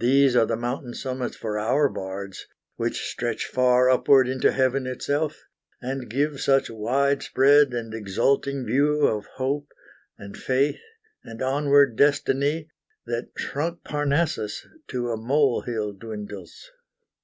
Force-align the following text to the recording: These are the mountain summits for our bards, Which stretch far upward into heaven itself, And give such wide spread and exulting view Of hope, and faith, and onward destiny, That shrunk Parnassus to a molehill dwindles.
These 0.00 0.34
are 0.34 0.44
the 0.44 0.56
mountain 0.56 0.92
summits 0.92 1.36
for 1.36 1.56
our 1.56 1.88
bards, 1.88 2.48
Which 2.74 3.06
stretch 3.08 3.46
far 3.46 3.88
upward 3.88 4.28
into 4.28 4.50
heaven 4.50 4.88
itself, 4.88 5.40
And 5.80 6.10
give 6.10 6.40
such 6.40 6.68
wide 6.68 7.22
spread 7.22 7.72
and 7.72 7.94
exulting 7.94 8.66
view 8.66 9.06
Of 9.06 9.26
hope, 9.36 9.68
and 10.18 10.36
faith, 10.36 10.80
and 11.22 11.40
onward 11.40 11.94
destiny, 11.94 12.72
That 13.06 13.28
shrunk 13.36 13.84
Parnassus 13.84 14.66
to 14.88 15.12
a 15.12 15.16
molehill 15.16 15.92
dwindles. 15.92 16.68